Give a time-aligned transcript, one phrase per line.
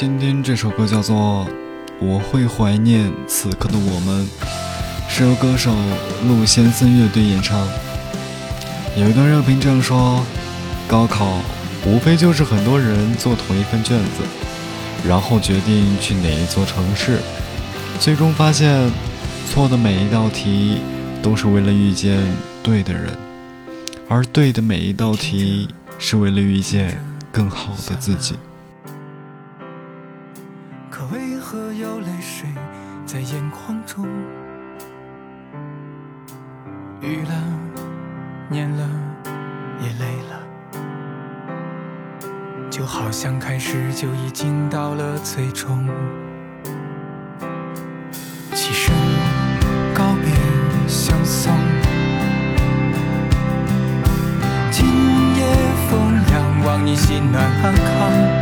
[0.00, 1.46] 今天这首歌叫做
[2.00, 4.26] 《我会怀念此刻的我们》，
[5.10, 5.76] 是由歌手
[6.26, 7.68] 陆先森乐队演唱。
[8.96, 10.24] 有一段热评这样说：
[10.88, 11.42] 高考
[11.84, 14.22] 无非就是很多人做同一份卷子，
[15.06, 17.18] 然后决定去哪一座城市，
[17.98, 18.90] 最终发现
[19.50, 20.78] 错的每一道题
[21.22, 22.22] 都是为了遇见
[22.62, 23.10] 对的人，
[24.08, 26.98] 而对的每一道题是为了遇见
[27.30, 28.34] 更好的自己。
[33.12, 34.06] 在眼眶中？
[37.00, 37.32] 雨了，
[38.48, 38.88] 念了，
[39.80, 40.38] 也累了，
[42.70, 45.88] 就好像开始就已经到了最终。
[48.54, 48.94] 起身
[49.92, 50.32] 告别
[50.86, 51.52] 相送，
[54.70, 54.86] 今
[55.34, 55.44] 夜
[55.90, 58.39] 风凉，望你心暖安康。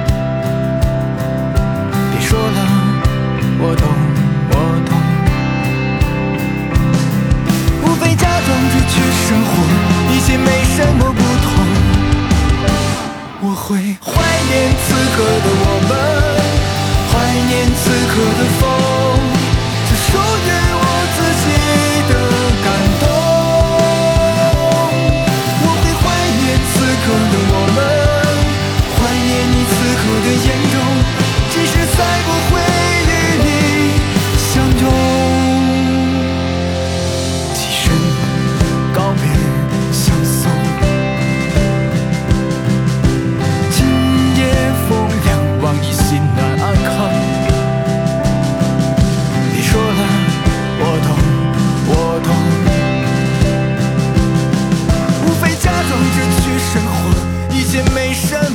[57.79, 58.48] 也，没什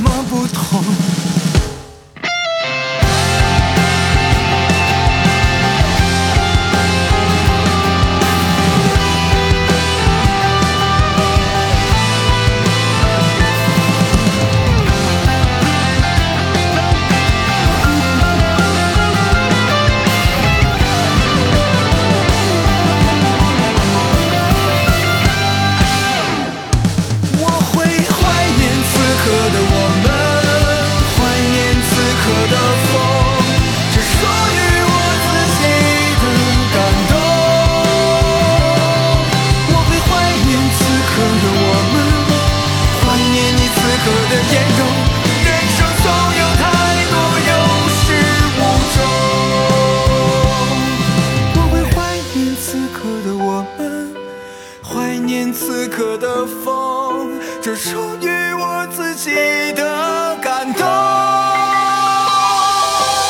[55.34, 57.28] 怀念此刻的风，
[57.60, 59.32] 这属于我自己
[59.72, 60.86] 的感动。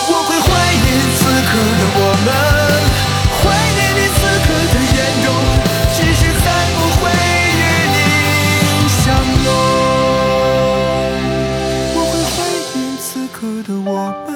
[0.07, 0.49] 我会怀
[0.85, 2.29] 念此刻的我们，
[3.41, 3.43] 怀
[3.73, 5.27] 念你此刻的眼中，
[5.97, 7.03] 即使再不会
[7.57, 7.97] 与你
[9.01, 9.03] 相
[9.47, 9.49] 拥。
[11.97, 12.37] 我会怀
[12.75, 13.35] 念此刻
[13.67, 13.91] 的我
[14.29, 14.31] 们，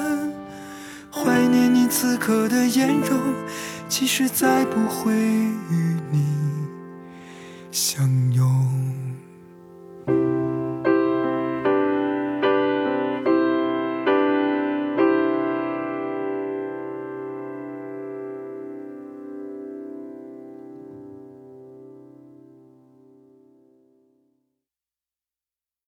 [1.13, 3.21] 怀念你此刻的眼容，
[3.91, 5.88] 即使再不会与
[7.71, 8.18] 想。